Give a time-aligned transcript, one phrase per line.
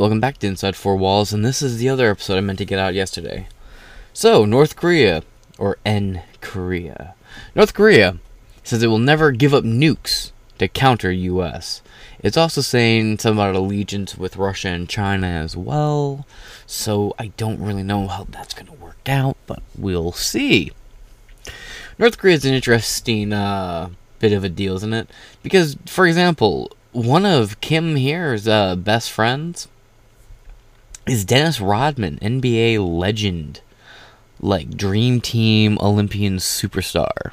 [0.00, 2.64] welcome back to Inside Four Walls, and this is the other episode I meant to
[2.64, 3.46] get out yesterday.
[4.14, 5.22] So, North Korea,
[5.58, 7.14] or N Korea.
[7.54, 8.16] North Korea
[8.64, 11.82] says it will never give up nukes to counter US.
[12.20, 16.26] It's also saying something about allegiance with Russia and China as well,
[16.66, 20.72] so I don't really know how that's going to work out, but we'll see.
[21.98, 25.10] North Korea is an interesting uh, bit of a deal, isn't it?
[25.42, 29.68] Because, for example, one of Kim here's uh, best friends
[31.10, 33.62] is Dennis Rodman, NBA legend,
[34.40, 37.32] like Dream Team Olympian superstar.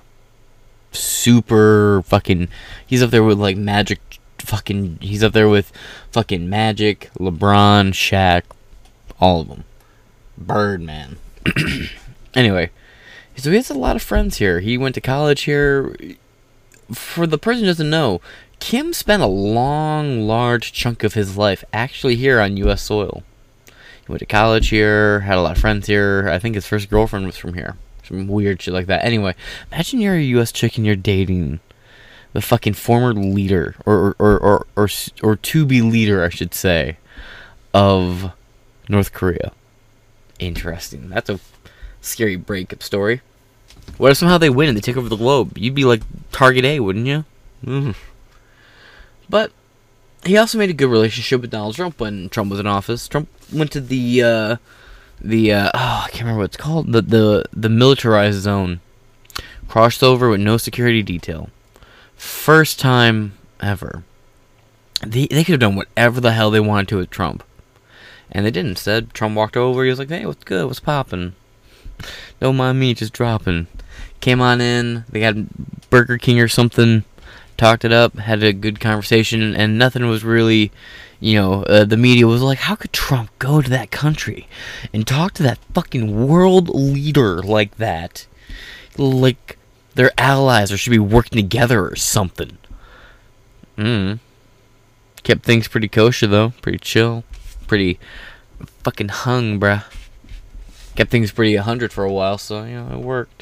[0.92, 2.48] Super fucking.
[2.88, 4.00] He's up there with like Magic.
[4.40, 4.98] Fucking.
[5.00, 5.72] He's up there with
[6.10, 8.46] fucking Magic, LeBron, Shaq,
[9.20, 9.64] all of them.
[10.40, 11.18] Birdman.
[12.34, 12.72] anyway,
[13.36, 14.60] so he has a lot of friends here.
[14.60, 15.96] He went to college here.
[16.92, 18.22] For the person who doesn't know,
[18.60, 22.82] Kim spent a long, large chunk of his life actually here on U.S.
[22.82, 23.22] soil.
[24.08, 26.30] He went to college here, had a lot of friends here.
[26.32, 27.76] I think his first girlfriend was from here.
[28.04, 29.04] Some weird shit like that.
[29.04, 29.36] Anyway,
[29.70, 30.54] imagine you're a U.S.
[30.54, 31.60] chick and you're dating
[32.32, 34.90] the fucking former leader, or or or or,
[35.22, 36.98] or, to be leader, I should say,
[37.74, 38.32] of
[38.88, 39.52] North Korea.
[40.40, 41.10] Interesting.
[41.10, 41.42] That's a
[42.00, 43.22] scary breakup story.
[43.98, 45.58] What if somehow they win and they take over the globe?
[45.58, 47.26] You'd be like target A, wouldn't you?
[47.66, 47.96] Mm.
[49.30, 49.52] But
[50.24, 53.10] he also made a good relationship with Donald Trump when Trump was in office.
[53.10, 54.58] Trump went to the uh,
[55.20, 58.80] the uh, oh I can't remember what it's called the the the militarized zone,
[59.68, 61.50] crossed over with no security detail,
[62.16, 64.04] first time ever.
[65.06, 67.44] They they could have done whatever the hell they wanted to with Trump,
[68.32, 68.72] and they didn't.
[68.72, 69.84] Instead, Trump walked over.
[69.84, 70.66] He was like, "Hey, what's good?
[70.66, 71.36] What's poppin'?
[72.40, 73.68] Don't mind me, just dropping."
[74.20, 75.06] Came on in.
[75.10, 75.48] They had
[75.92, 77.04] Burger King or something
[77.58, 80.72] talked it up, had a good conversation, and nothing was really,
[81.20, 84.48] you know, uh, the media was like, how could Trump go to that country
[84.94, 88.28] and talk to that fucking world leader like that?
[88.98, 89.58] Like
[89.96, 92.58] they're allies or should be working together or something.
[93.78, 94.20] Mm.
[95.24, 97.24] Kept things pretty kosher though, pretty chill,
[97.68, 98.00] pretty
[98.84, 99.84] fucking hung, bruh.
[100.96, 103.37] Kept things pretty 100 for a while, so, you know, it worked.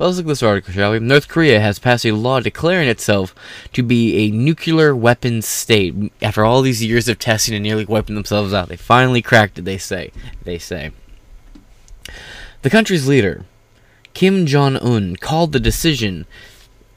[0.00, 0.98] Well, let's look at this article, shall we?
[0.98, 3.34] North Korea has passed a law declaring itself
[3.74, 6.10] to be a nuclear weapons state.
[6.22, 9.66] After all these years of testing and nearly wiping themselves out, they finally cracked it,
[9.66, 10.10] they say.
[10.42, 10.92] They say.
[12.62, 13.44] The country's leader,
[14.14, 16.24] Kim Jong un, called the decision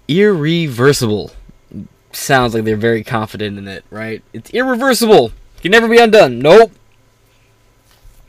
[0.08, 1.32] irreversible.
[2.14, 4.24] Sounds like they're very confident in it, right?
[4.32, 5.34] It's irreversible.
[5.62, 6.40] Can never be undone.
[6.40, 6.72] Nope.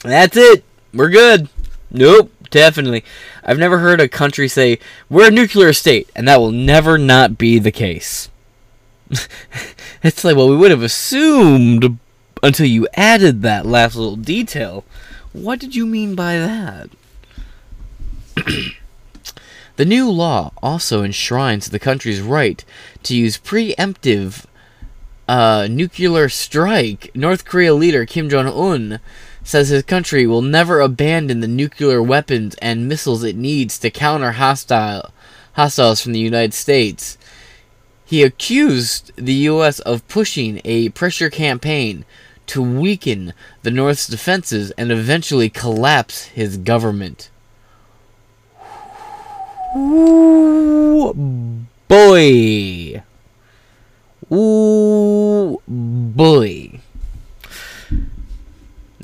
[0.03, 0.65] That's it.
[0.93, 1.49] We're good.
[1.93, 2.33] Nope.
[2.55, 3.03] Definitely.
[3.43, 4.79] I've never heard a country say,
[5.11, 8.31] we're a nuclear state, and that will never not be the case.
[10.05, 11.99] it's like, well, we would have assumed
[12.45, 14.85] until you added that last little detail.
[15.33, 16.91] What did you mean by that?
[19.75, 22.65] the new law also enshrines the country's right
[23.03, 24.45] to use preemptive
[25.27, 27.11] uh, nuclear strike.
[27.17, 29.01] North Korea leader Kim Jong un
[29.45, 34.33] says his country will never abandon the nuclear weapons and missiles it needs to counter
[34.33, 35.11] hostile
[35.53, 37.17] hostiles from the United States.
[38.05, 42.05] He accused the US of pushing a pressure campaign
[42.47, 47.31] to weaken the North's defenses and eventually collapse his government.
[49.77, 51.13] Ooh,
[51.89, 53.03] boy.
[54.33, 56.81] Ooh, boy.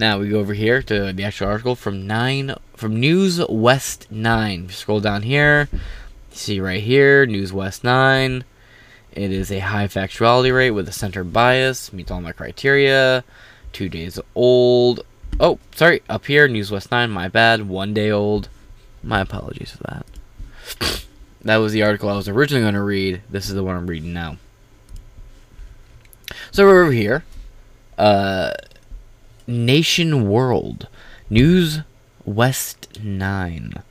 [0.01, 4.71] Now we go over here to the actual article from nine from News West Nine.
[4.71, 5.69] Scroll down here,
[6.31, 8.45] see right here, News West Nine.
[9.13, 13.25] It is a high factuality rate with a center bias, meets all my criteria.
[13.75, 15.05] Two days old.
[15.39, 17.11] Oh, sorry, up here, News West Nine.
[17.11, 18.49] My bad, one day old.
[19.03, 21.05] My apologies for that.
[21.43, 23.21] that was the article I was originally going to read.
[23.29, 24.39] This is the one I'm reading now.
[26.53, 27.23] So we're over here.
[27.99, 28.53] Uh
[29.51, 30.87] Nation World
[31.29, 31.81] News
[32.25, 33.83] West 9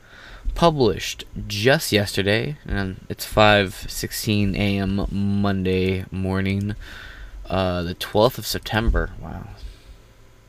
[0.55, 5.05] published just yesterday and it's 5:16 a.m.
[5.11, 6.75] Monday morning
[7.49, 9.11] uh the 12th of September.
[9.19, 9.47] Wow.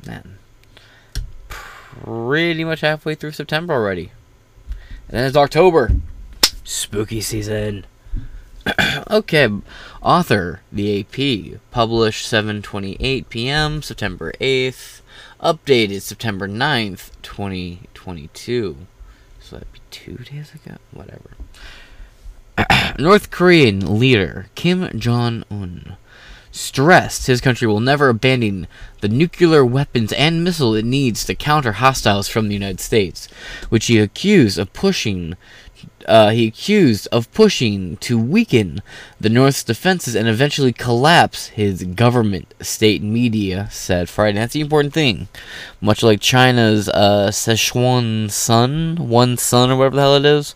[0.07, 0.39] Man.
[1.49, 4.13] Pretty much halfway through September already.
[5.09, 5.91] And then it's October.
[6.63, 7.85] Spooky season.
[9.11, 9.49] Okay
[10.03, 13.83] author the AP published 7:28 p.m.
[13.83, 15.01] September 8th
[15.41, 18.77] updated September 9th, 2022.
[19.41, 20.77] So that'd be two days ago?
[20.93, 21.31] Whatever.
[22.99, 25.97] North Korean leader Kim Jong un
[26.53, 28.67] stressed his country will never abandon
[29.01, 33.29] the nuclear weapons and missile it needs to counter hostiles from the United States,
[33.69, 35.37] which he accused of pushing
[36.07, 38.83] uh, he accused of pushing to weaken
[39.21, 42.53] the North's defenses and eventually collapse his government.
[42.61, 44.39] State media said Friday.
[44.39, 45.29] That's the important thing.
[45.81, 50.55] Much like China's uh, Szechuan Sun, One Sun, or whatever the hell it is,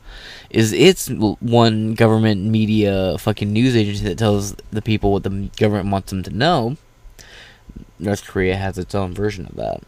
[0.50, 5.90] is its one government media fucking news agency that tells the people what the government
[5.90, 6.76] wants them to know.
[7.98, 9.82] North Korea has its own version of that.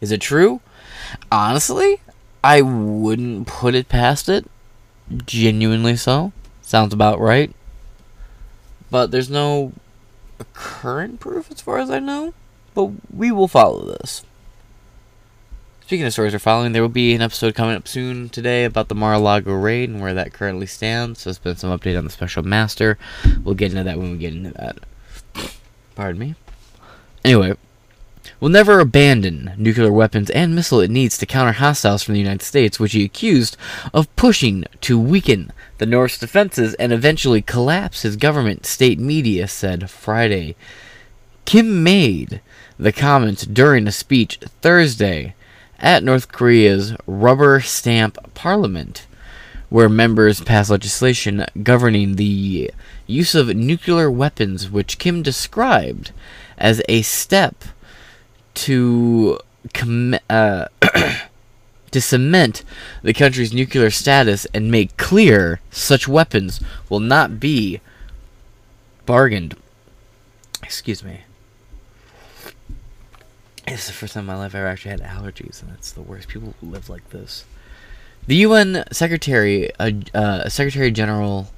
[0.00, 0.60] Is it true?
[1.30, 2.00] Honestly,
[2.44, 4.46] I wouldn't put it past it.
[5.26, 6.32] Genuinely so.
[6.60, 7.54] Sounds about right.
[8.90, 9.72] But there's no
[10.52, 12.34] current proof as far as I know.
[12.74, 14.24] But we will follow this.
[15.82, 18.88] Speaking of stories we're following, there will be an episode coming up soon today about
[18.88, 21.20] the Mar-a-Lago raid and where that currently stands.
[21.20, 22.96] So there's been some update on the Special Master.
[23.44, 24.78] We'll get into that when we get into that.
[25.94, 26.34] Pardon me.
[27.24, 27.54] Anyway,
[28.42, 32.42] will never abandon nuclear weapons and missile it needs to counter hostiles from the United
[32.42, 33.56] States, which he accused
[33.94, 39.88] of pushing to weaken the North's defenses and eventually collapse his government, state media said
[39.88, 40.56] Friday.
[41.44, 42.40] Kim made
[42.76, 45.36] the comments during a speech Thursday
[45.78, 49.06] at North Korea's rubber stamp parliament,
[49.68, 52.72] where members passed legislation governing the
[53.06, 56.10] use of nuclear weapons, which Kim described
[56.58, 57.62] as a step
[58.54, 59.38] to
[60.30, 60.66] uh,
[61.90, 62.64] to cement
[63.02, 67.80] the country's nuclear status and make clear such weapons will not be
[69.06, 69.56] bargained.
[70.62, 71.20] Excuse me.
[73.66, 75.92] This is the first time in my life I ever actually had allergies, and it's
[75.92, 76.28] the worst.
[76.28, 77.44] People who live like this.
[78.26, 81.50] The UN Secretary, uh, uh, Secretary General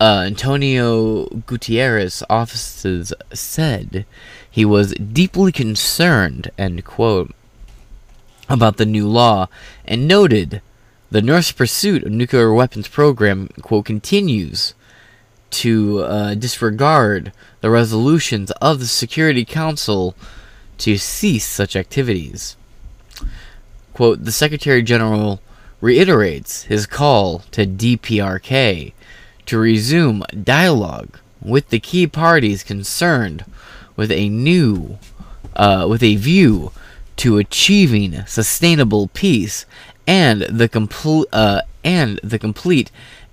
[0.00, 4.04] uh, Antonio Guterres' offices said
[4.50, 7.34] he was deeply concerned, end quote,
[8.48, 9.48] about the new law,
[9.84, 10.60] and noted
[11.10, 14.74] the North's pursuit of nuclear weapons program, quote, continues
[15.50, 20.16] to uh, disregard the resolutions of the Security Council
[20.78, 22.56] to cease such activities.
[23.92, 25.40] Quote, the Secretary General
[25.80, 28.92] reiterates his call to DPRK
[29.46, 33.44] to resume dialogue with the key parties concerned
[33.96, 34.98] with a new,
[35.54, 36.72] uh, with a view
[37.16, 39.66] to achieving sustainable peace
[40.06, 42.90] and the complete, uh, and the complete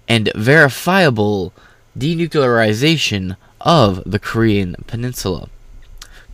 [0.08, 1.54] and verifiable
[1.98, 5.50] denuclearization of the Korean Peninsula.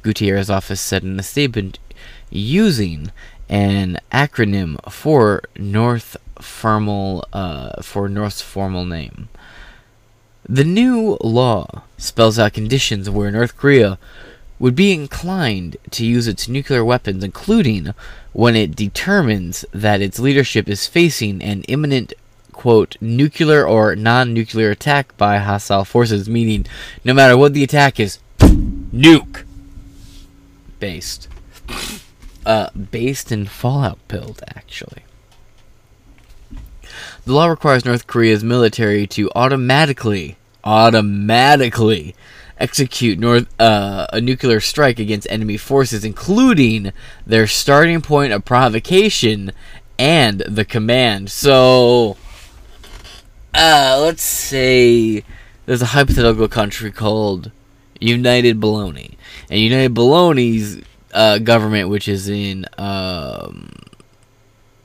[0.04, 1.80] Guterres' office said in a statement
[2.30, 3.12] using
[3.50, 9.30] an acronym for North formal uh, for North's formal name.
[10.50, 14.00] The new law spells out conditions where North Korea
[14.60, 17.94] would be inclined to use its nuclear weapons, including
[18.32, 22.14] when it determines that its leadership is facing an imminent,
[22.54, 26.66] quote, nuclear or non nuclear attack by hostile forces, meaning
[27.04, 29.44] no matter what the attack is, nuke!
[30.80, 31.28] Based.
[32.46, 35.04] Uh, based in Fallout build, actually.
[37.28, 42.16] The law requires North Korea's military to automatically, automatically
[42.58, 46.94] execute North uh, a nuclear strike against enemy forces, including
[47.26, 49.52] their starting point of provocation
[50.00, 51.30] and the command.
[51.30, 52.16] So,
[53.54, 55.26] uh, let's say
[55.66, 57.52] there's a hypothetical country called
[58.00, 59.18] United Baloney,
[59.50, 60.82] and United Baloney's
[61.14, 63.70] uh, government, which is in um,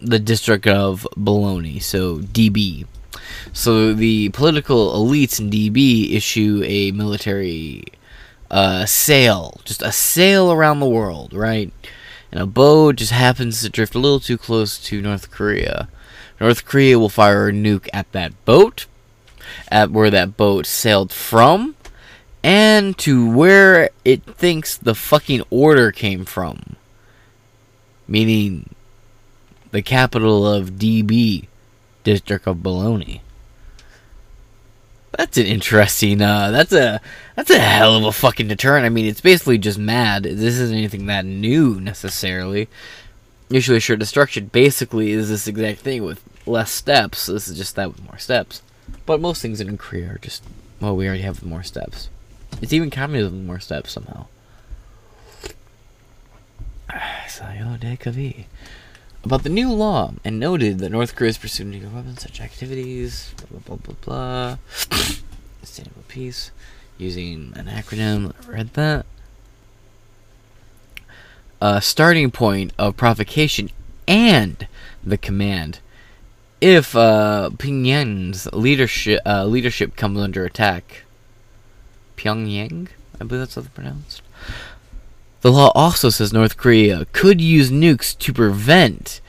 [0.02, 2.86] the district of Bologna, so DB.
[3.52, 7.84] So the political elites in DB issue a military
[8.50, 11.72] uh, sail, just a sail around the world, right?
[12.30, 15.88] And a boat just happens to drift a little too close to North Korea.
[16.40, 18.86] North Korea will fire a nuke at that boat,
[19.68, 21.76] at where that boat sailed from,
[22.42, 26.76] and to where it thinks the fucking order came from.
[28.08, 28.74] Meaning
[29.72, 31.48] the capital of DB,
[32.04, 33.22] District of Bologna.
[35.16, 36.22] That's an interesting.
[36.22, 37.00] Uh, that's a
[37.36, 38.86] that's a hell of a fucking deterrent.
[38.86, 40.22] I mean, it's basically just mad.
[40.22, 42.68] This isn't anything that new necessarily.
[43.50, 47.26] Usually, sure, destruction basically is this exact thing with less steps.
[47.26, 48.62] This is just that with more steps.
[49.04, 50.44] But most things in Korea are just
[50.80, 52.08] well, we already have more steps.
[52.62, 54.26] It's even communism with more steps somehow.
[57.28, 58.46] Sayo de Kavi
[59.24, 63.34] about the new law and noted that North Korea is pursuing nuclear weapons, such activities,
[63.36, 64.58] blah blah blah blah blah.
[65.60, 66.50] Sustainable peace.
[66.98, 68.32] using an acronym.
[68.46, 69.06] I read that.
[71.60, 73.70] A starting point of provocation
[74.08, 74.66] and
[75.04, 75.80] the command.
[76.60, 81.02] If uh, Pyongyang's leadership uh, leadership comes under attack,
[82.16, 82.88] Pyongyang,
[83.20, 84.22] I believe that's how it's pronounced.
[85.42, 89.20] The law also says North Korea could use nukes to prevent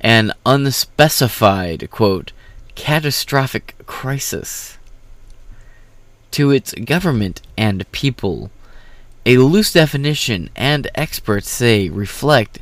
[0.00, 2.32] an unspecified, quote,
[2.74, 4.76] catastrophic crisis
[6.32, 8.50] to its government and people.
[9.24, 12.58] A loose definition, and experts say reflect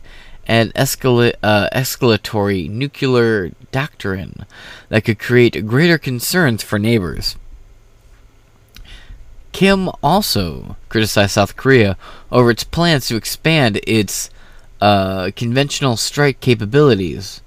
[0.46, 4.44] an escala- uh, escalatory nuclear doctrine
[4.90, 7.36] that could create greater concerns for neighbors.
[9.52, 11.96] Kim also criticized South Korea
[12.30, 14.30] over its plans to expand its
[14.80, 17.42] uh, conventional strike capabilities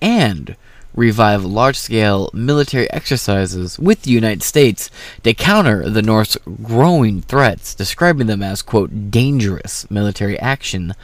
[0.00, 0.56] and
[0.94, 4.90] revive large scale military exercises with the United States
[5.22, 10.94] to counter the North's growing threats, describing them as, quote, dangerous military action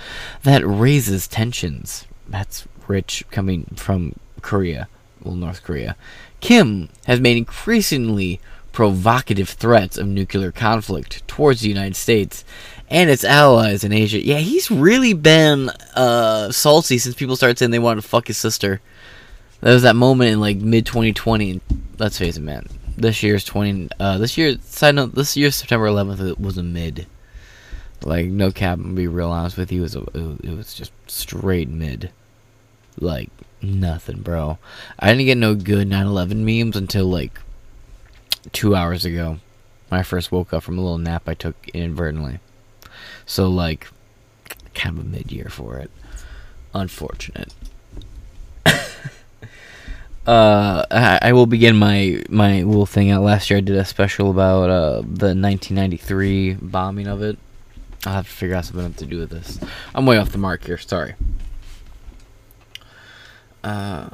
[0.42, 2.06] that raises tensions.
[2.28, 4.88] That's rich coming from Korea,
[5.22, 5.96] well, North Korea.
[6.40, 8.40] Kim has made increasingly
[8.76, 12.44] provocative threats of nuclear conflict towards the United States
[12.90, 14.22] and its allies in Asia.
[14.22, 18.36] Yeah, he's really been uh, salty since people started saying they wanted to fuck his
[18.36, 18.82] sister.
[19.62, 21.58] There was that moment in like mid 2020.
[21.98, 22.66] Let's face it, man.
[22.98, 23.88] This year's 20.
[23.98, 27.06] Uh, this year, side note, this year's September 11th was a mid.
[28.02, 30.92] Like no cap, to be real honest with you, it was, a, it was just
[31.06, 32.10] straight mid.
[33.00, 33.30] Like
[33.62, 34.58] nothing, bro.
[34.98, 37.40] I didn't get no good 9/11 memes until like
[38.52, 39.38] two hours ago.
[39.88, 42.40] When I first woke up from a little nap I took inadvertently.
[43.24, 43.88] So like,
[44.74, 45.90] kind of a mid year for it.
[46.74, 47.54] Unfortunate.
[50.26, 53.22] uh, I, I, will begin my my little thing out.
[53.22, 57.38] Last year I did a special about uh, the 1993 bombing of it.
[58.04, 59.58] I'll have to figure out something to do with this.
[59.94, 60.78] I'm way off the mark here.
[60.78, 61.14] Sorry.
[63.64, 64.08] Uh,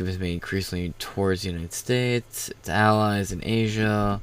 [0.00, 4.22] Cuba's made increasingly towards the United States, its allies in Asia.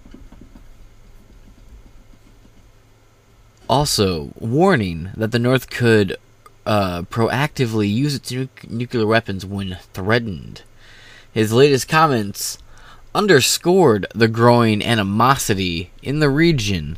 [3.69, 6.17] Also, warning that the North could
[6.65, 10.63] uh, proactively use its nu- nuclear weapons when threatened.
[11.31, 12.57] His latest comments
[13.13, 16.97] underscored the growing animosity in the region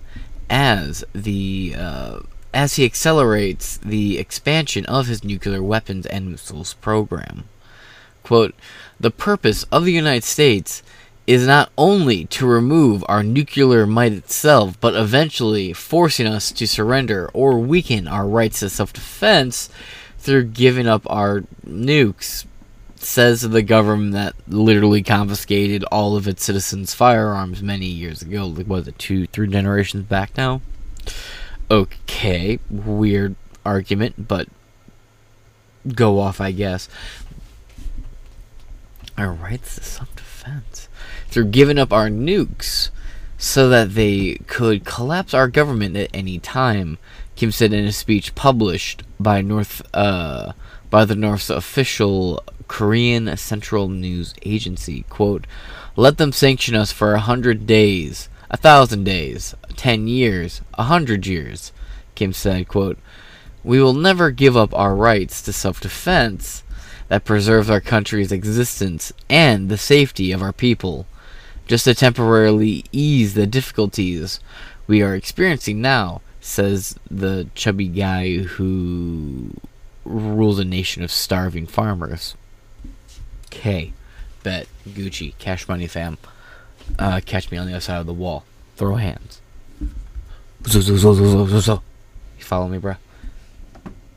[0.49, 2.19] as the uh,
[2.53, 7.43] as he accelerates the expansion of his nuclear weapons and missiles program.
[8.23, 8.55] Quote,
[8.99, 10.83] the purpose of the United States
[11.29, 17.29] is not only to remove our nuclear might itself, but eventually forcing us to surrender
[17.33, 19.69] or weaken our rights to self defense
[20.17, 22.45] through giving up our nukes,
[22.95, 28.47] says the government that literally confiscated all of its citizens' firearms many years ago.
[28.47, 30.61] Like, was it two, three generations back now?
[31.69, 34.47] Okay, weird argument, but
[35.93, 36.89] go off, I guess.
[39.19, 40.87] Our rights to self defense
[41.27, 42.89] through giving up our nukes
[43.37, 46.97] so that they could collapse our government at any time.
[47.35, 50.53] Kim said in a speech published by North uh,
[50.89, 55.03] by the North's official Korean Central News Agency.
[55.09, 55.45] Quote,
[55.97, 61.27] let them sanction us for a hundred days, a thousand days, ten years, a hundred
[61.27, 61.73] years,
[62.15, 62.97] Kim said, quote,
[63.65, 66.63] We will never give up our rights to self defense
[67.09, 71.05] that preserves our country's existence and the safety of our people
[71.67, 74.39] just to temporarily ease the difficulties
[74.87, 79.51] we are experiencing now, says the chubby guy who
[80.03, 82.35] rules a nation of starving farmers.
[83.45, 83.93] Okay,
[84.41, 86.17] bet Gucci, cash money fam.
[86.97, 88.45] Uh, catch me on the other side of the wall.
[88.75, 89.41] Throw hands.
[92.39, 92.95] You follow me, bro?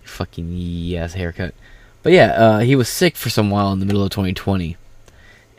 [0.04, 1.54] Fucking yes haircut.
[2.02, 4.76] But yeah, uh, he was sick for some while in the middle of 2020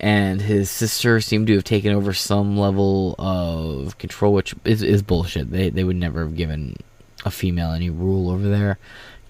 [0.04, 5.02] and his sister seemed to have taken over some level of control, which is, is
[5.02, 5.50] bullshit.
[5.50, 6.76] They they would never have given
[7.24, 8.78] a female any rule over there.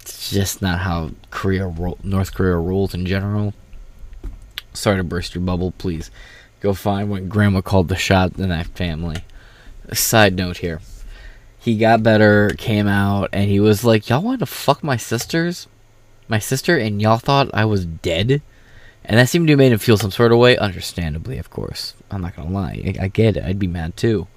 [0.02, 1.72] It's just not how Korea,
[2.04, 3.54] North Korea rules in general.
[4.74, 5.72] Sorry to burst your bubble.
[5.78, 6.10] Please
[6.60, 9.24] go find what Grandma called the shot in that family.
[9.94, 10.82] Side note here.
[11.60, 15.68] He got better, came out, and he was like, "Y'all want to fuck my sisters,
[16.28, 18.42] my sister, and y'all thought I was dead."
[19.06, 21.94] And that seemed to have made him feel some sort of way, understandably, of course.
[22.10, 22.82] I'm not gonna lie.
[22.86, 23.44] I, I get it.
[23.44, 24.28] I'd be mad too.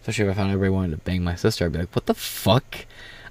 [0.00, 1.64] Especially if I found everybody wanted to bang my sister.
[1.64, 2.86] I'd be like, what the fuck?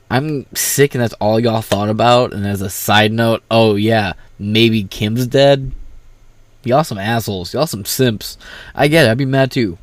[0.10, 2.34] I'm sick and that's all y'all thought about.
[2.34, 5.72] And as a side note, oh yeah, maybe Kim's dead.
[6.63, 7.53] Y'all some assholes.
[7.53, 8.38] Y'all some simps.
[8.74, 9.12] I get it.
[9.12, 9.77] I'd be mad too.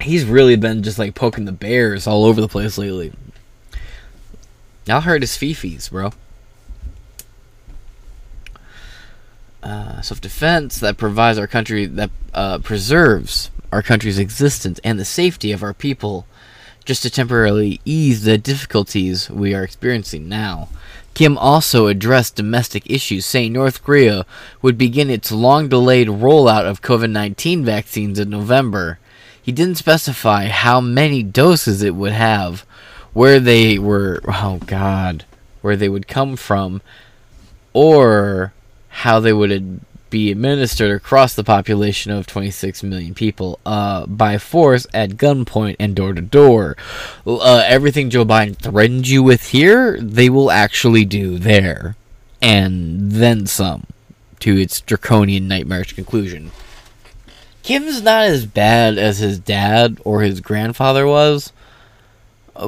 [0.00, 3.12] he's really been just like poking the bears all over the place lately.
[4.88, 6.12] I'll hurt his fifis, bro.
[9.62, 15.52] Uh, self-defense that provides our country that uh, preserves our country's existence and the safety
[15.52, 16.26] of our people,
[16.84, 20.68] just to temporarily ease the difficulties we are experiencing now.
[21.14, 24.24] Kim also addressed domestic issues, saying North Korea
[24.62, 28.98] would begin its long delayed rollout of COVID 19 vaccines in November.
[29.40, 32.64] He didn't specify how many doses it would have,
[33.12, 35.24] where they were, oh god,
[35.60, 36.82] where they would come from,
[37.72, 38.52] or
[38.88, 39.80] how they would
[40.12, 45.96] be administered across the population of 26 million people uh, by force at gunpoint and
[45.96, 46.76] door to door.
[47.26, 51.96] Uh, everything Joe Biden threatened you with here, they will actually do there.
[52.42, 53.86] And then some
[54.40, 56.50] to its draconian nightmarish conclusion.
[57.62, 61.52] Kim's not as bad as his dad or his grandfather was,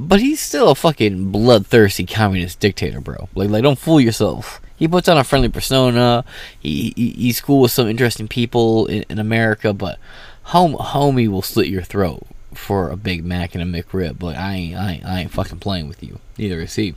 [0.00, 3.28] but he's still a fucking bloodthirsty communist dictator, bro.
[3.34, 4.60] Like, like, don't fool yourself.
[4.76, 6.24] He puts on a friendly persona.
[6.58, 9.98] He, he he's cool with some interesting people in, in America, but
[10.44, 14.18] home homie will slit your throat for a Big Mac and a McRib.
[14.18, 16.18] But I ain't I ain't, I ain't fucking playing with you.
[16.38, 16.94] Neither is he.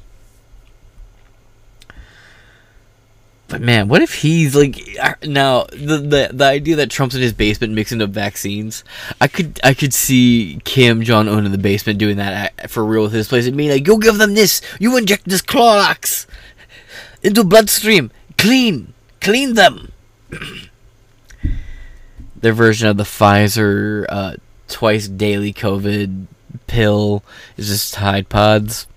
[3.50, 4.78] But man, what if he's like
[5.24, 8.84] now the, the the idea that Trump's in his basement mixing up vaccines?
[9.22, 13.04] I could I could see Kim Jong Un in the basement doing that for real
[13.04, 16.26] with his place and being like, "You give them this, you inject this Clorox
[17.24, 19.94] into bloodstream, clean, clean them."
[22.36, 24.36] Their version of the Pfizer uh,
[24.68, 26.28] twice daily COVID
[26.68, 27.24] pill
[27.56, 28.88] is just Tide Pods.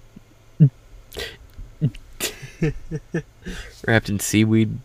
[3.86, 4.78] wrapped in seaweed.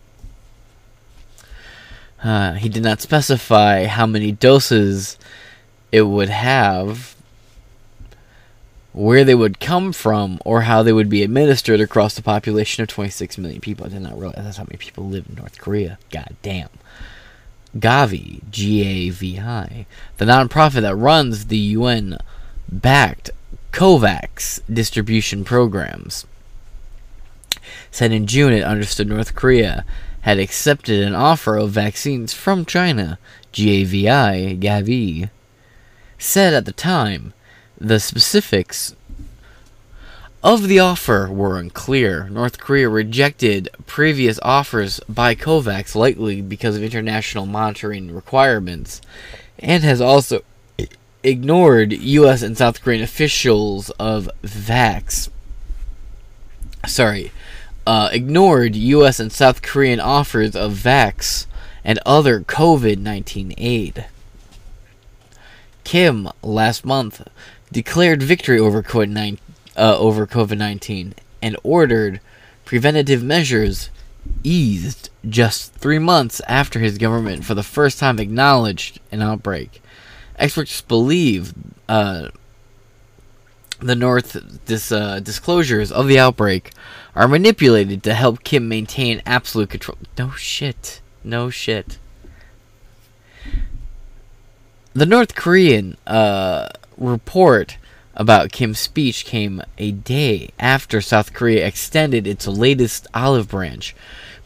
[2.22, 5.18] Uh, he did not specify how many doses
[5.92, 7.14] it would have,
[8.92, 12.88] where they would come from, or how they would be administered across the population of
[12.88, 13.86] 26 million people.
[13.86, 15.98] I did not realize that's how many people live in North Korea.
[16.10, 16.70] God damn.
[17.76, 22.18] Gavi, G A V I, the nonprofit that runs the UN
[22.70, 23.30] backed
[23.72, 26.24] COVAX distribution programs
[27.90, 29.84] said in June it understood North Korea
[30.22, 33.18] had accepted an offer of vaccines from China.
[33.52, 35.30] GAVI, Gavi,
[36.18, 37.32] said at the time
[37.78, 38.94] the specifics
[40.42, 42.28] of the offer were unclear.
[42.28, 49.00] North Korea rejected previous offers by COVAX likely because of international monitoring requirements
[49.58, 50.42] and has also
[51.22, 55.30] ignored US and South Korean officials of VAX.
[56.86, 57.32] Sorry,
[57.86, 59.20] uh, ignored U.S.
[59.20, 61.46] and South Korean offers of vax
[61.84, 64.06] and other COVID 19 aid.
[65.84, 67.26] Kim last month
[67.70, 69.38] declared victory over COVID
[69.76, 72.20] uh, over COVID 19 and ordered
[72.64, 73.90] preventative measures
[74.42, 79.80] eased just three months after his government for the first time acknowledged an outbreak.
[80.38, 81.54] Experts believe
[81.88, 82.28] uh,
[83.80, 86.72] the North dis, uh, disclosures of the outbreak
[87.14, 89.98] are manipulated to help Kim maintain absolute control.
[90.18, 91.00] No shit.
[91.22, 91.98] No shit.
[94.94, 97.76] The North Korean uh, report
[98.14, 103.94] about Kim's speech came a day after South Korea extended its latest olive branch,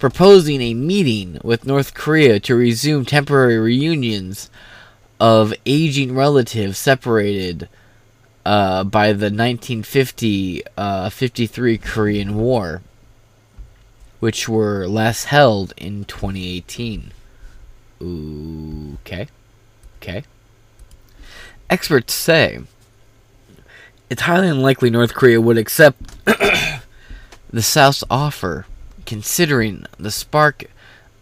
[0.00, 4.50] proposing a meeting with North Korea to resume temporary reunions
[5.20, 7.68] of aging relatives separated
[8.50, 12.82] uh, by the 1950 uh, 53 Korean War,
[14.18, 17.12] which were last held in 2018.
[18.02, 19.28] Okay.
[19.98, 20.24] Okay.
[21.68, 22.58] Experts say
[24.10, 28.66] it's highly unlikely North Korea would accept the South's offer,
[29.06, 30.64] considering the spark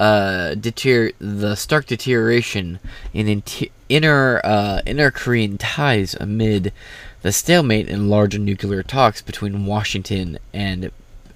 [0.00, 2.78] uh, deter- the stark deterioration
[3.12, 6.72] in inter- inner uh, inner Korean ties amid
[7.22, 10.90] the stalemate in larger nuclear talks between Washington and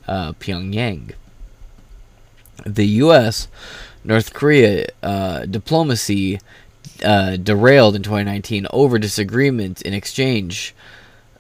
[0.06, 1.12] uh, Pyongyang.
[2.64, 3.48] The U.S.
[4.04, 6.40] North Korea uh, diplomacy
[7.04, 10.74] uh, derailed in 2019 over disagreement in exchange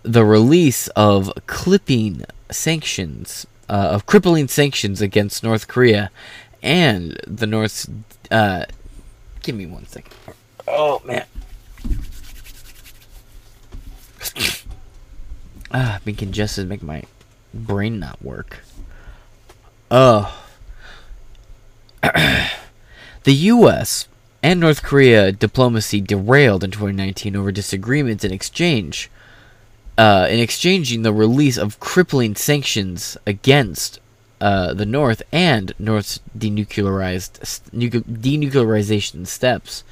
[0.02, 6.10] the release of clipping sanctions uh, of crippling sanctions against North Korea
[6.62, 7.88] and the North.
[8.30, 8.66] Uh,
[9.42, 10.12] give me one second.
[10.68, 11.24] Oh man.
[15.72, 17.04] ah, being congested make my
[17.52, 18.60] brain not work.
[19.90, 20.38] Oh.
[22.02, 22.50] the
[23.26, 24.08] U.S.
[24.42, 29.10] and North Korea diplomacy derailed in 2019 over disagreements in exchange
[29.98, 34.00] uh, in exchanging the release of crippling sanctions against
[34.40, 37.38] uh, the North and North's denuclearized
[37.70, 39.84] denuclearization steps.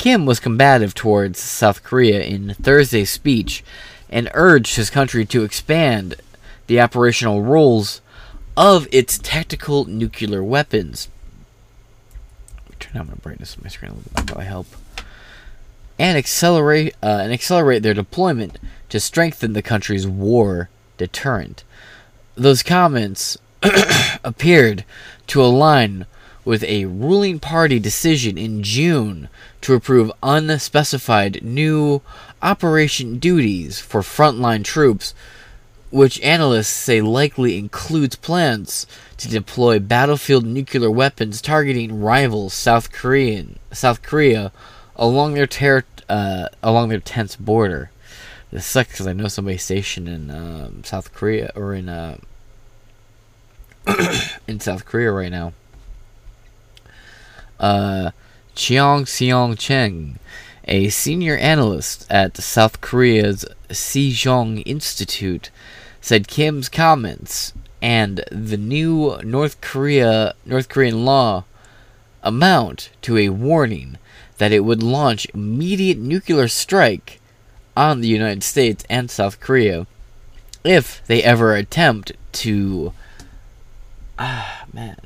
[0.00, 3.62] Kim was combative towards South Korea in Thursday's speech
[4.08, 6.14] and urged his country to expand
[6.68, 8.00] the operational roles
[8.56, 11.08] of its tactical nuclear weapons.
[12.78, 14.16] Turn down my brightness of my screen a little bit.
[14.16, 14.68] That probably help.
[15.98, 18.58] And accelerate uh, and accelerate their deployment
[18.88, 21.62] to strengthen the country's war deterrent.
[22.36, 23.36] Those comments
[24.24, 24.86] appeared
[25.26, 26.06] to align
[26.44, 29.28] with a ruling party decision in June
[29.60, 32.00] to approve unspecified new
[32.42, 35.14] operation duties for frontline troops,
[35.90, 43.58] which analysts say likely includes plans to deploy battlefield nuclear weapons targeting rivals South Korean
[43.70, 44.50] South Korea
[44.96, 47.90] along their ter- uh, along their tense border.
[48.50, 52.16] This sucks because I know somebody stationed in um, South Korea or in uh,
[54.48, 55.52] in South Korea right now.
[57.60, 58.10] Uh,
[58.56, 60.18] Chiang Seong Cheng,
[60.66, 65.50] a senior analyst at South Korea's Sejong Institute,
[66.00, 71.44] said Kim's comments and the new North Korea North Korean law
[72.22, 73.96] amount to a warning
[74.38, 77.20] that it would launch immediate nuclear strike
[77.76, 79.86] on the United States and South Korea
[80.64, 82.92] if they ever attempt to
[84.18, 84.96] ah man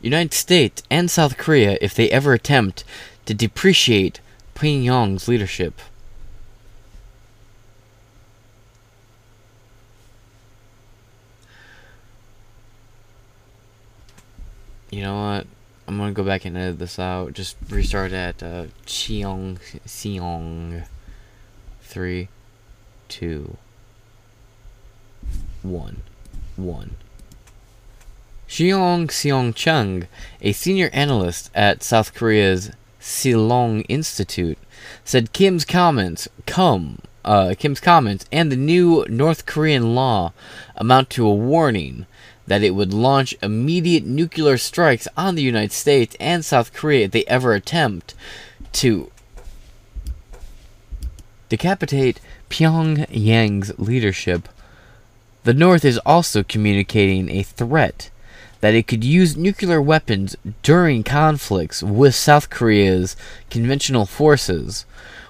[0.00, 2.84] United States and South Korea if they ever attempt
[3.26, 4.20] to depreciate
[4.54, 5.80] Pyongyang's leadership.
[14.90, 15.46] You know what?
[15.86, 17.32] I'm gonna go back and edit this out.
[17.32, 20.86] Just restart at uh, Cheong Seong.
[21.82, 22.28] Three,
[23.08, 23.56] two,
[25.62, 26.02] one,
[26.56, 26.96] one.
[28.50, 30.08] Cheong Seong Chung,
[30.40, 34.58] a senior analyst at South Korea's Sejong Institute,
[35.04, 40.32] said Kim's comments come uh, Kim's comments and the new North Korean law
[40.74, 42.06] amount to a warning
[42.48, 47.12] that it would launch immediate nuclear strikes on the United States and South Korea if
[47.12, 48.16] they ever attempt
[48.72, 49.12] to
[51.48, 54.48] decapitate Pyongyang's leadership.
[55.44, 58.09] The North is also communicating a threat
[58.60, 63.16] that it could use nuclear weapons during conflicts with South Korea's
[63.48, 64.84] conventional forces,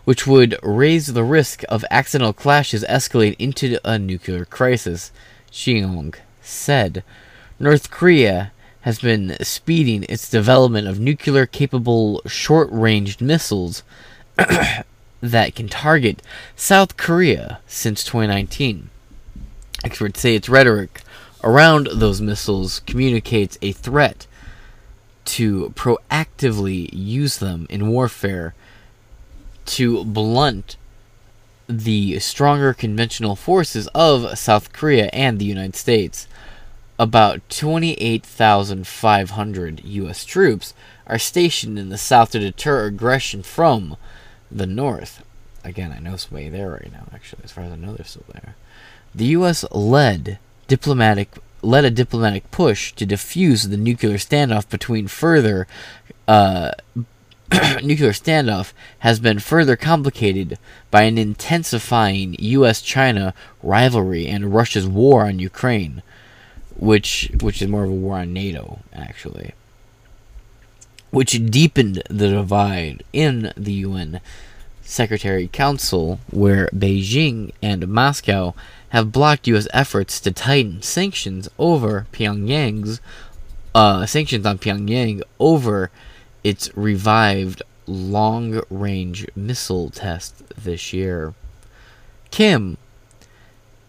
[0.05, 5.12] which would raise the risk of accidental clashes escalating into a nuclear crisis,
[5.51, 7.05] Cheong said.
[7.59, 13.83] North Korea has been speeding its development of nuclear capable short range missiles
[15.21, 16.23] that can target
[16.57, 18.88] South Korea since 2019.
[19.85, 21.03] Experts say its rhetoric
[21.42, 24.26] around those missiles communicates a threat
[25.24, 28.55] to proactively use them in warfare
[29.64, 30.76] to blunt
[31.68, 36.26] the stronger conventional forces of South Korea and the United States.
[36.98, 40.24] About 28,500 U.S.
[40.24, 40.74] troops
[41.07, 43.96] are stationed in the south to deter aggression from
[44.50, 45.24] the north.
[45.62, 48.24] Again, I know somebody there right now, actually, as far as I know, they're still
[48.33, 48.57] there.
[49.14, 49.64] The U.S.
[49.70, 50.38] led
[50.71, 51.29] diplomatic
[51.63, 55.67] led a diplomatic push to defuse the nuclear standoff between further
[56.29, 56.71] uh,
[57.83, 60.59] nuclear standoff has been further complicated
[60.93, 66.03] by an intensifying U.S.-China rivalry and Russia's war on Ukraine,
[66.77, 69.53] which which is more of a war on NATO actually,
[71.11, 74.21] which deepened the divide in the UN
[74.90, 78.55] Secretary Council, where Beijing and Moscow
[78.88, 79.68] have blocked U.S.
[79.72, 83.00] efforts to tighten sanctions over Pyongyang's
[83.72, 85.92] uh, sanctions on Pyongyang over
[86.42, 91.35] its revived long-range missile test this year.
[92.33, 92.76] Kim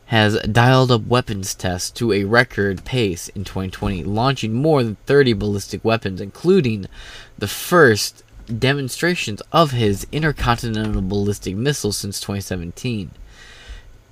[0.06, 5.34] has dialed up weapons tests to a record pace in 2020, launching more than 30
[5.34, 6.86] ballistic weapons, including
[7.40, 8.24] the first
[8.60, 13.12] demonstrations of his intercontinental ballistic missile since 2017.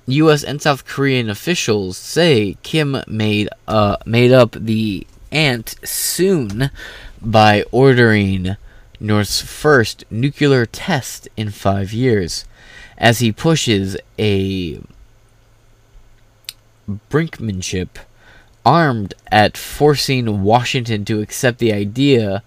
[0.06, 0.42] U.S.
[0.42, 6.70] and South Korean officials say Kim made uh, made up the ant soon
[7.22, 8.56] by ordering
[8.98, 12.44] North's first nuclear test in five years,
[12.98, 14.80] as he pushes a
[17.10, 17.88] brinkmanship
[18.64, 22.42] armed at forcing Washington to accept the idea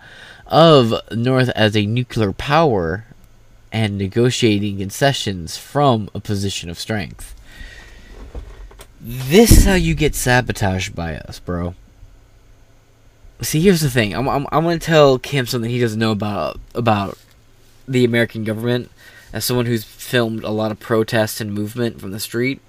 [0.53, 3.05] of North as a nuclear power
[3.71, 7.33] and negotiating concessions from a position of strength.
[9.01, 11.73] This is how you get sabotaged by us, bro.
[13.41, 14.13] See, here's the thing.
[14.13, 17.17] I'm, I'm, I'm going to tell Kim something he doesn't know about about
[17.87, 18.91] the American government
[19.33, 22.61] as someone who's filmed a lot of protest and movement from the street.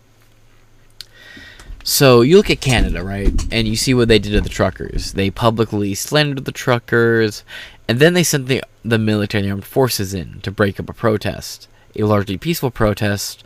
[1.87, 5.13] So you look at Canada, right, and you see what they did to the truckers.
[5.13, 7.45] They publicly slandered the truckers,
[7.89, 11.69] and then they sent the the military armed forces in to break up a protest,
[11.97, 13.45] a largely peaceful protest.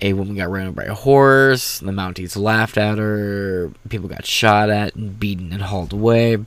[0.00, 1.80] A woman got ran over by a horse.
[1.80, 3.72] The Mounties laughed at her.
[3.88, 6.38] People got shot at and beaten and hauled away.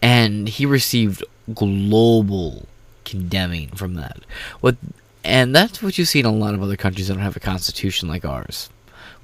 [0.00, 2.68] And he received global
[3.04, 4.18] condemning from that.
[4.60, 4.76] What,
[5.24, 7.40] and that's what you see in a lot of other countries that don't have a
[7.40, 8.70] constitution like ours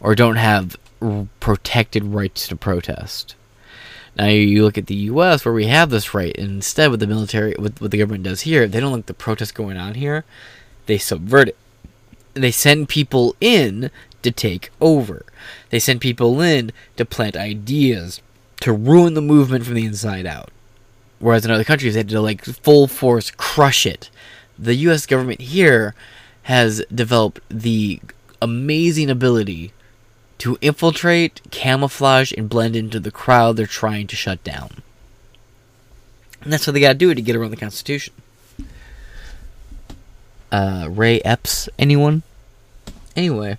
[0.01, 0.77] or don't have
[1.39, 3.37] protected rights to protest.
[4.21, 5.47] Now you look at the U.S.
[5.47, 8.43] where we have this right, and instead, what the military, what, what the government does
[8.43, 10.27] here, they don't like the protest going on here.
[10.85, 11.57] They subvert it.
[12.35, 13.91] They send people in
[14.23, 15.25] to take over.
[15.71, 18.21] They send people in to plant ideas
[18.61, 20.51] to ruin the movement from the inside out.
[21.19, 24.11] Whereas in other countries, they had to like full force crush it.
[24.59, 25.07] The U.S.
[25.07, 25.95] government here
[26.43, 28.01] has developed the
[28.43, 29.73] amazing ability
[30.41, 34.83] to infiltrate, camouflage, and blend into the crowd they're trying to shut down.
[36.43, 38.15] And that's what they gotta do to get around the Constitution.
[40.51, 42.23] Uh, Ray Epps, anyone?
[43.15, 43.59] Anyway.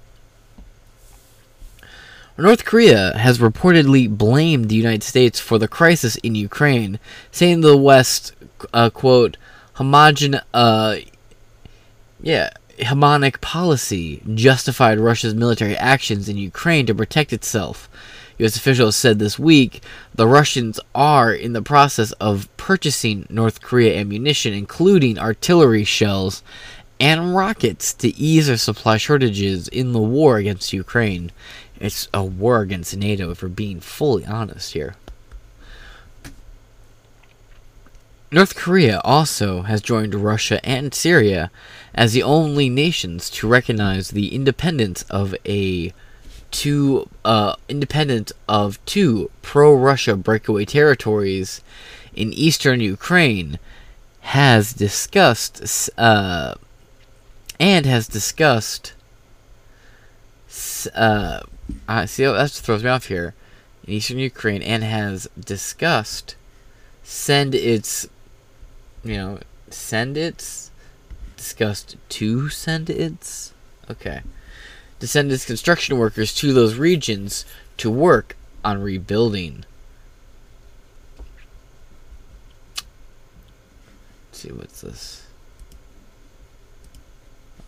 [2.38, 7.00] North Korea has reportedly blamed the United States for the crisis in Ukraine,
[7.32, 8.34] saying the West,
[8.74, 9.38] uh, quote,
[9.76, 10.96] homogen, uh,
[12.22, 17.90] yeah, hegemonic policy justified Russia's military actions in Ukraine to protect itself.
[18.38, 18.56] U.S.
[18.56, 19.84] officials said this week
[20.16, 26.42] the Russians are in the process of purchasing North Korea ammunition, including artillery shells
[27.00, 31.32] and rockets, to ease their supply shortages in the war against Ukraine.
[31.80, 34.96] It's a war against NATO, if we're being fully honest here.
[38.34, 41.52] North Korea also has joined Russia and Syria
[41.94, 45.94] as the only nations to recognize the independence of a
[46.52, 51.62] two uh, independent of two pro-Russia breakaway territories
[52.14, 53.58] in eastern Ukraine
[54.22, 56.56] has discussed uh,
[57.60, 58.94] and has discussed
[60.94, 61.42] uh,
[61.88, 63.34] I see that throws me off here.
[63.86, 66.36] In eastern Ukraine and has discussed
[67.04, 68.08] send its
[69.04, 70.71] you know, send its
[71.42, 71.98] discussed
[72.50, 73.52] send its
[73.90, 74.22] okay
[75.00, 77.46] to send its construction workers to those regions
[77.78, 79.66] to work on rebuilding.
[84.30, 85.26] Let's see what's this.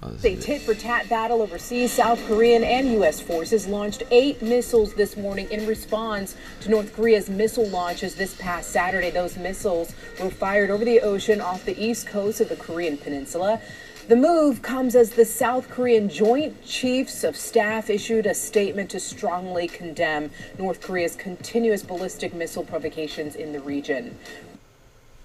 [0.04, 3.22] A tit for tat battle overseas, South Korean and U.S.
[3.22, 8.72] forces launched eight missiles this morning in response to North Korea's missile launches this past
[8.72, 9.12] Saturday.
[9.12, 13.62] Those missiles were fired over the ocean off the east coast of the Korean Peninsula.
[14.10, 19.00] The move comes as the South Korean Joint Chiefs of Staff issued a statement to
[19.00, 24.18] strongly condemn North Korea's continuous ballistic missile provocations in the region.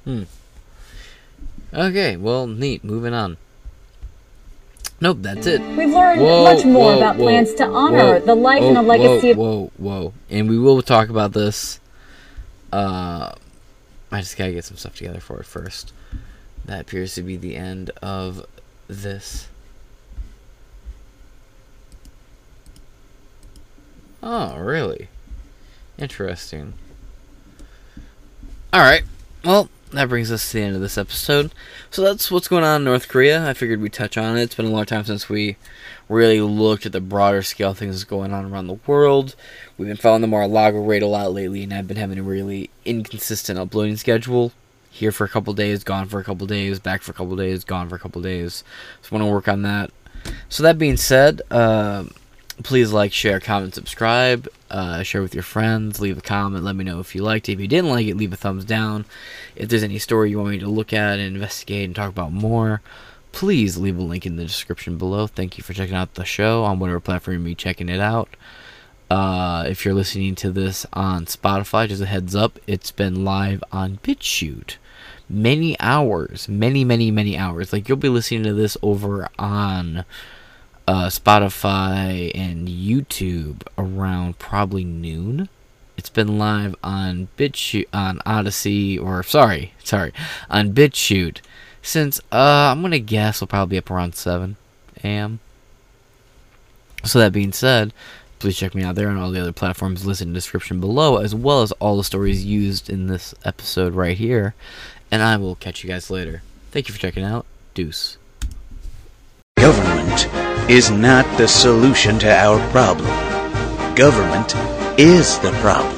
[0.05, 0.23] Hmm.
[1.75, 2.85] Okay, well, neat.
[2.85, 3.37] Moving on.
[5.01, 5.61] Nope, that's it.
[5.61, 8.83] We've learned whoa, much more whoa, about whoa, plans to honor the life and the
[8.83, 9.37] legacy of.
[9.37, 11.79] Whoa, whoa, And we will talk about this.
[12.73, 13.33] Uh,
[14.11, 15.93] I just gotta get some stuff together for it first.
[16.65, 18.45] That appears to be the end of
[18.89, 19.49] this.
[24.23, 25.09] Oh, really?
[25.97, 26.75] Interesting.
[28.75, 29.05] Alright.
[29.45, 31.51] Well, that brings us to the end of this episode.
[31.91, 33.49] So that's what's going on in North Korea.
[33.49, 34.43] I figured we'd touch on it.
[34.43, 35.57] It's been a long time since we
[36.09, 39.35] really looked at the broader scale things going on around the world.
[39.77, 42.71] We've been following the Mar-a-Lago raid a lot lately, and I've been having a really
[42.85, 44.53] inconsistent uploading schedule.
[44.91, 47.63] Here for a couple days, gone for a couple days, back for a couple days,
[47.63, 48.65] gone for a couple days.
[49.03, 49.91] So I want to work on that.
[50.49, 52.05] So that being said, uh,
[52.63, 56.85] please like, share, comment, subscribe, uh, share with your friends, leave a comment, let me
[56.85, 57.53] know if you liked it.
[57.53, 59.05] If you didn't like it, leave a thumbs down.
[59.57, 62.33] If there's any story you want me to look at and investigate and talk about
[62.33, 62.83] more,
[63.33, 65.27] please leave a link in the description below.
[65.27, 68.29] Thank you for checking out the show on whatever platform you're checking it out.
[69.11, 73.65] Uh, if you're listening to this on Spotify, just a heads up, it's been live
[73.73, 74.77] on BitChute.
[75.31, 77.73] Many hours, many, many, many hours.
[77.73, 80.05] Like you'll be listening to this over on
[80.89, 85.51] uh, Spotify and YouTube around probably noon.
[85.99, 90.15] It's been live on BitChute, on Odysee, or sorry, sorry,
[90.49, 91.43] on BitChute
[91.83, 94.57] since uh, I'm gonna guess we'll probably be up around 7
[95.05, 95.41] a.m.
[97.05, 97.93] So that being said,
[98.39, 101.19] please check me out there on all the other platforms listed in the description below,
[101.19, 104.55] as well as all the stories used in this episode right here.
[105.11, 106.43] And I will catch you guys later.
[106.71, 107.45] Thank you for checking out.
[107.75, 108.17] Deuce.
[109.59, 113.09] Government is not the solution to our problem.
[113.95, 114.55] Government
[114.99, 115.98] is the problem.